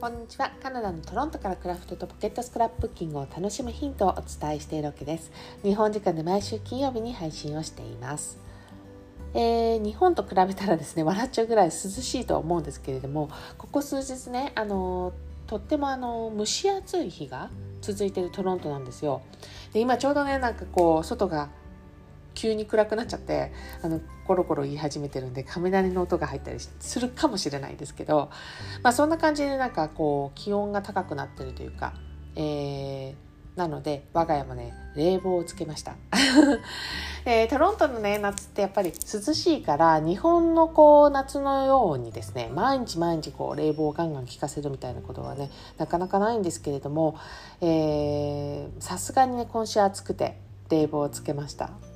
[0.00, 0.50] こんにちは。
[0.62, 5.30] カナダのトロントからクラフトとポケットスクラップクッキングを楽しむヒントをお伝えしているわけです。
[5.62, 8.38] 日本時間で毎週金曜日に配信をしています。
[9.34, 13.28] えー、日本と比べたらですね笑っちゃうぐらい涼しいと思うんですけれども
[13.58, 15.12] ここ数日ねあの
[15.46, 17.50] とってもあの蒸し暑い日が
[17.82, 19.20] 続いているトロントなんですよ。
[19.74, 21.50] で今ちょうどねなんかこう外が
[22.40, 23.52] 急に暗くなっちゃって
[23.82, 28.30] あのコロコロ言い始めてるんで雷の音が入ったりするかもしれないですけど、
[28.82, 31.92] まあ、そんな感じでなんかこう気温が高くなってるというか、
[32.36, 35.96] えー、なので我が家もね冷房をつけました、
[37.26, 47.16] えー、トロントのね夏ってやっぱり涼しいから日本のこう夏のようにですね毎日毎日こう冷房をガンガン効かせるみたいなことはねなかなかないんですけれども
[48.80, 51.89] さすがにね今週暑くて冷房をつけました。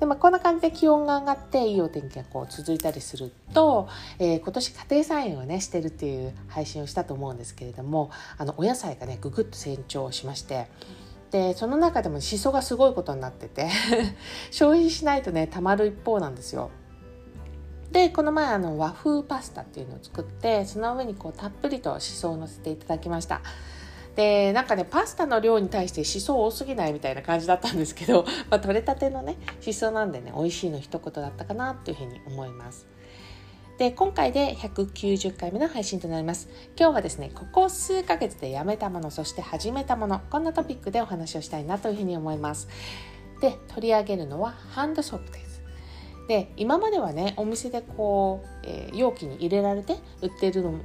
[0.00, 10.66] でまあ、こんな感じで気温が上がっていいお天気がこう続いたりすると、えー、今年家庭菜園をねしてるっていう配信をしたと思うんですけれどもあのお野菜がねぐぐっと成長しまして
[11.30, 13.68] でその中でもしそがすごいことになってて
[14.50, 16.70] 消費しないとねたまる一方なんですよ。
[17.90, 23.40] でこの前あの和風パスタっていうのを作ってその上にこうたっぷりとしそをのせていただきました。
[24.16, 32.86] でなんかねパスタの量に対してしそ多すぎないみたいな感じだったんですけど、 まあ、取れたてのねしそなんでね美味しいの一言だったかなっていうふうに思います。
[33.78, 36.48] で今回で190回目の配信となります。
[36.78, 42.68] 今日はですねここ数ヶ月でやめたものそして始めたものこんなトピックでお話をしたいなというふうに思います。
[43.40, 45.62] で取り上げるのはハンドソープです。
[46.28, 50.78] で今まではねお店でこう、えー、容器に入れられて売ってるのも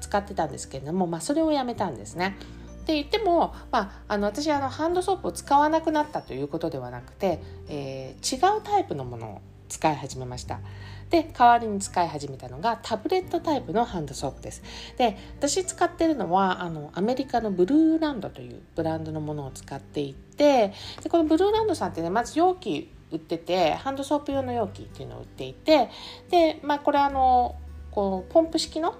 [0.00, 2.36] 使ってたんですけれども、まあ、それをやめたんですね。
[2.84, 10.60] って言っても、まあ、あの私あのハンドソープを使わなくなったということではなくて、えー、違うタイプのものを使い始めました。
[11.08, 14.62] で代わりに使い始めたのがタブレットタイプのハンドソープです。
[14.98, 25.88] で私使ってるのはあのアメリカのブルーランドというブランドのものを使っていてでこのブルーランドさんってねまず容器売っててハンドソープ用の容器っていうのを売っていて
[26.30, 27.56] でまあこれあの
[27.90, 28.94] こうポンプ式の、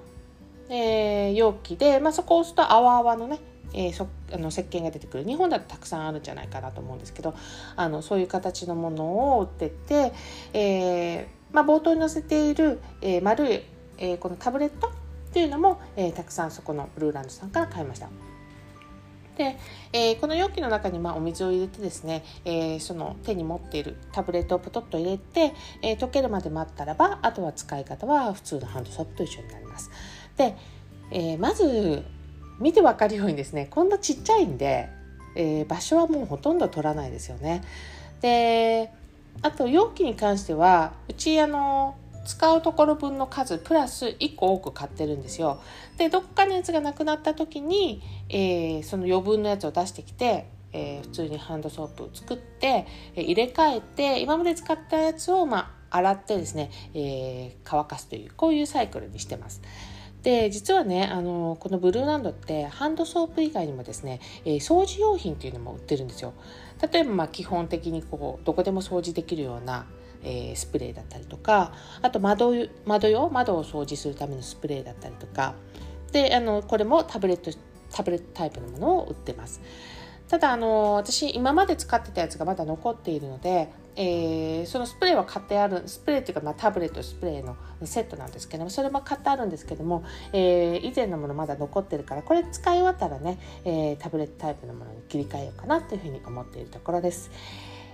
[0.71, 3.41] えー、容器で、まあ、そこを押すと泡泡のね
[3.75, 7.35] えー、そあの石鹸が出てくる日本だとたくさんあるんじゃないかなと思うんですけど
[7.77, 10.13] あのそういう形のものを売ってて、
[10.53, 13.63] えまあ、冒頭に載せている、え、丸い、
[13.97, 18.09] え、このタブレットっていうのも、え、たくさんそこのブルーランドさんから買いました。
[19.37, 19.57] で、
[19.93, 25.53] えー、この容器の中にまあお水を入れてですね、えー、その手に持っているタブレットをポトッと入れて、
[25.83, 29.91] えー、溶けるまで待ったらばあとは使い方は普通のハンドソープと一緒になります。
[30.37, 30.57] で、
[31.11, 32.05] え、まず
[32.61, 34.89] 見て分かるようにですねこんなちっちゃいんで、
[35.35, 37.63] えー、場所はもうほとんど取らないですよね。
[38.21, 38.91] で
[39.43, 45.61] あと容器に関してはうちあの使うところ分の数プラス1個多く買ってるんですよ。
[45.99, 59.63] でどっかのやつがなくなった時に、えー、その余分のやつを出してきて、えー、普通にハンドソープを作って、えー、入れ替えて今まで使ったやつを、まあ、洗ってですね、え乾かすというこういうサイクルにしてます。
[60.25, 66.33] で実はねあのこのブルーランドってハンドソープ以外にもですね、えー、掃除用品っていうのも売ってるんですよ。
[66.91, 69.87] 例えばま基本的にこうどこでも掃除できるような
[70.27, 72.55] え、スプレーだったりとかあと窓
[72.87, 75.55] 窓用窓を掃除するためのスプレーだったりとか。
[76.13, 77.51] であのこれもタブレット
[77.91, 79.61] タブレットタイプのものを売ってます。
[80.29, 97.31] ただあの私今まで使ってたやつがまだ残っているのでえー、そのスプレーは買ってあるスプレーっていうか、まあ、タブレットスプレーのセットなんですけどもそれも買ってあるんですけども、えー、以前のものまだ残ってるからこれ使い終わったらね、えー、タブレットタイプのものに切り替えようかなというふうに思っているところです。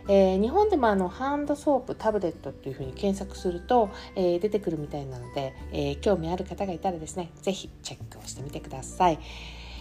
[0.09, 9.19] えー、日本でもあのハンドソープタブレットっていうふうに検索すると、えー、出てくるみたいなので、えー、興味ある方がいたらですね是非チェックをしてみてください。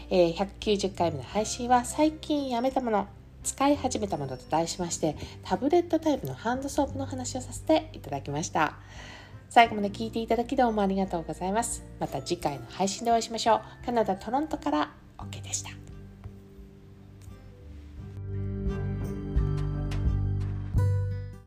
[0.09, 3.07] えー、190回目の配信は最近やめたもの
[3.43, 8.73] 使い始めたものと題しましてタブレットタイプのハンドソープの話をさせていただきました。
[9.49, 11.83] 最後まで聞いていただきどうもありがとうございます。
[11.99, 13.85] また次回の配信でお会いしましょう。
[13.85, 15.78] カナダ・トロントから OK でした。